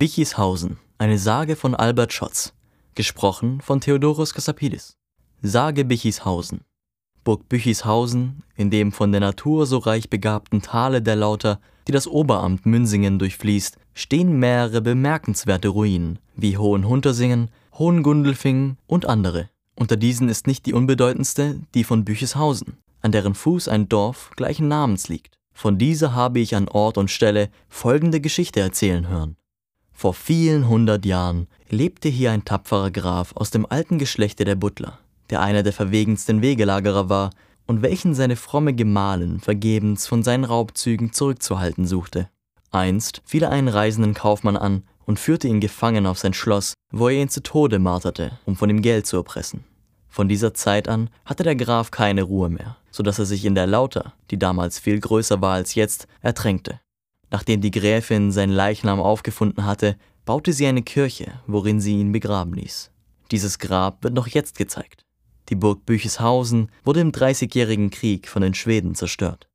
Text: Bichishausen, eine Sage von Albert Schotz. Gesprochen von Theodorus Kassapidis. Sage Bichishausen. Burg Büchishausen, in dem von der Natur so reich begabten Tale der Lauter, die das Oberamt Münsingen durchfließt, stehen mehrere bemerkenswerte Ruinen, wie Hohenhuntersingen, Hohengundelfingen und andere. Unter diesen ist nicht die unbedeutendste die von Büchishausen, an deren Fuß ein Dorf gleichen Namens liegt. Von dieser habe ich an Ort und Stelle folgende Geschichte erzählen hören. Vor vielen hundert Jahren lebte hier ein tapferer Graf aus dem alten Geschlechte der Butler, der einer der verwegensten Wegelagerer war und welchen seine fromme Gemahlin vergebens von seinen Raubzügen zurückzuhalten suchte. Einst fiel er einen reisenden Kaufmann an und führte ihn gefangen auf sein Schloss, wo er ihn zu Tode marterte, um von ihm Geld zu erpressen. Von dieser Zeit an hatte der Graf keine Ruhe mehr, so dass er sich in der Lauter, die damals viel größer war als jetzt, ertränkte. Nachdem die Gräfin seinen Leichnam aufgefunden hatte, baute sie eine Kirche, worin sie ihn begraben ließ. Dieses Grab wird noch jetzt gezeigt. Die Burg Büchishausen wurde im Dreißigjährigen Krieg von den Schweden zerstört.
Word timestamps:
Bichishausen, 0.00 0.78
eine 0.98 1.18
Sage 1.18 1.56
von 1.56 1.74
Albert 1.74 2.12
Schotz. 2.12 2.52
Gesprochen 2.94 3.60
von 3.60 3.80
Theodorus 3.80 4.32
Kassapidis. 4.32 4.96
Sage 5.42 5.84
Bichishausen. 5.84 6.60
Burg 7.24 7.48
Büchishausen, 7.48 8.44
in 8.54 8.70
dem 8.70 8.92
von 8.92 9.10
der 9.10 9.20
Natur 9.20 9.66
so 9.66 9.78
reich 9.78 10.08
begabten 10.08 10.62
Tale 10.62 11.02
der 11.02 11.16
Lauter, 11.16 11.58
die 11.88 11.92
das 11.92 12.06
Oberamt 12.06 12.64
Münsingen 12.64 13.18
durchfließt, 13.18 13.76
stehen 13.92 14.38
mehrere 14.38 14.82
bemerkenswerte 14.82 15.66
Ruinen, 15.66 16.20
wie 16.36 16.56
Hohenhuntersingen, 16.56 17.50
Hohengundelfingen 17.72 18.78
und 18.86 19.04
andere. 19.04 19.50
Unter 19.74 19.96
diesen 19.96 20.28
ist 20.28 20.46
nicht 20.46 20.66
die 20.66 20.74
unbedeutendste 20.74 21.58
die 21.74 21.82
von 21.82 22.04
Büchishausen, 22.04 22.76
an 23.00 23.10
deren 23.10 23.34
Fuß 23.34 23.66
ein 23.66 23.88
Dorf 23.88 24.30
gleichen 24.36 24.68
Namens 24.68 25.08
liegt. 25.08 25.36
Von 25.52 25.76
dieser 25.76 26.14
habe 26.14 26.38
ich 26.38 26.54
an 26.54 26.68
Ort 26.68 26.98
und 26.98 27.10
Stelle 27.10 27.50
folgende 27.68 28.20
Geschichte 28.20 28.60
erzählen 28.60 29.08
hören. 29.08 29.34
Vor 29.98 30.14
vielen 30.14 30.68
hundert 30.68 31.04
Jahren 31.04 31.48
lebte 31.70 32.08
hier 32.08 32.30
ein 32.30 32.44
tapferer 32.44 32.92
Graf 32.92 33.32
aus 33.34 33.50
dem 33.50 33.66
alten 33.68 33.98
Geschlechte 33.98 34.44
der 34.44 34.54
Butler, 34.54 35.00
der 35.28 35.40
einer 35.40 35.64
der 35.64 35.72
verwegensten 35.72 36.40
Wegelagerer 36.40 37.08
war 37.08 37.30
und 37.66 37.82
welchen 37.82 38.14
seine 38.14 38.36
fromme 38.36 38.74
Gemahlin 38.74 39.40
vergebens 39.40 40.06
von 40.06 40.22
seinen 40.22 40.44
Raubzügen 40.44 41.12
zurückzuhalten 41.12 41.84
suchte. 41.84 42.28
Einst 42.70 43.22
fiel 43.24 43.42
er 43.42 43.50
einen 43.50 43.66
reisenden 43.66 44.14
Kaufmann 44.14 44.56
an 44.56 44.84
und 45.04 45.18
führte 45.18 45.48
ihn 45.48 45.58
gefangen 45.58 46.06
auf 46.06 46.18
sein 46.20 46.32
Schloss, 46.32 46.74
wo 46.92 47.08
er 47.08 47.20
ihn 47.20 47.28
zu 47.28 47.42
Tode 47.42 47.80
marterte, 47.80 48.38
um 48.44 48.54
von 48.54 48.70
ihm 48.70 48.82
Geld 48.82 49.04
zu 49.04 49.16
erpressen. 49.16 49.64
Von 50.08 50.28
dieser 50.28 50.54
Zeit 50.54 50.86
an 50.86 51.10
hatte 51.24 51.42
der 51.42 51.56
Graf 51.56 51.90
keine 51.90 52.22
Ruhe 52.22 52.50
mehr, 52.50 52.76
so 52.92 53.02
dass 53.02 53.18
er 53.18 53.26
sich 53.26 53.44
in 53.44 53.56
der 53.56 53.66
Lauter, 53.66 54.12
die 54.30 54.38
damals 54.38 54.78
viel 54.78 55.00
größer 55.00 55.40
war 55.40 55.54
als 55.54 55.74
jetzt, 55.74 56.06
ertränkte. 56.22 56.78
Nachdem 57.30 57.60
die 57.60 57.70
Gräfin 57.70 58.32
seinen 58.32 58.52
Leichnam 58.52 59.00
aufgefunden 59.00 59.64
hatte, 59.64 59.96
baute 60.24 60.52
sie 60.52 60.66
eine 60.66 60.82
Kirche, 60.82 61.40
worin 61.46 61.80
sie 61.80 61.98
ihn 61.98 62.12
begraben 62.12 62.54
ließ. 62.54 62.90
Dieses 63.30 63.58
Grab 63.58 64.02
wird 64.04 64.14
noch 64.14 64.26
jetzt 64.28 64.56
gezeigt. 64.56 65.04
Die 65.48 65.54
Burg 65.54 65.86
Büchishausen 65.86 66.70
wurde 66.84 67.00
im 67.00 67.12
Dreißigjährigen 67.12 67.90
Krieg 67.90 68.28
von 68.28 68.42
den 68.42 68.54
Schweden 68.54 68.94
zerstört. 68.94 69.48